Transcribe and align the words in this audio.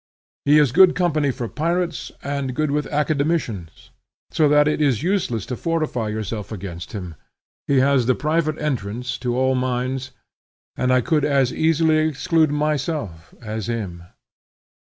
He 0.45 0.57
is 0.57 0.71
good 0.71 0.95
company 0.95 1.29
for 1.29 1.47
pirates 1.47 2.11
and 2.23 2.55
good 2.55 2.71
with 2.71 2.87
academicians; 2.87 3.91
so 4.31 4.49
that 4.49 4.67
it 4.67 4.81
is 4.81 5.03
useless 5.03 5.45
to 5.45 5.55
fortify 5.55 6.07
yourself 6.09 6.51
against 6.51 6.93
him; 6.93 7.13
he 7.67 7.81
has 7.81 8.07
the 8.07 8.15
private 8.15 8.57
entrance 8.57 9.15
to 9.19 9.37
all 9.37 9.53
minds, 9.53 10.09
and 10.75 10.91
I 10.91 11.01
could 11.01 11.23
as 11.23 11.53
easily 11.53 11.97
exclude 11.99 12.49
myself, 12.49 13.31
as 13.43 13.67
him. 13.67 14.05